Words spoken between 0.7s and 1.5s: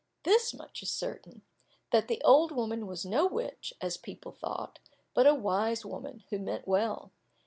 is certain,